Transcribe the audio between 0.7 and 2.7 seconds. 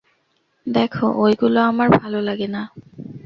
দেখো, ঐগুলো আমার ভালো লাগে না।